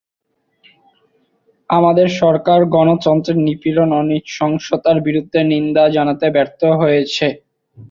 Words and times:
আমাদের 1.69 2.07
সরকার 2.21 2.59
গণতন্ত্রের 2.75 3.37
নিপীড়ন 3.45 3.89
এবং 3.91 4.05
নৃশংসতার 4.09 4.97
বিরুদ্ধে 5.07 5.39
নিন্দা 5.51 5.83
জানাতে 5.95 6.25
ব্যর্থ 6.35 6.61
হয়েছে। 6.81 7.27